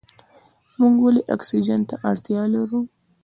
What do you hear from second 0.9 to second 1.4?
ولې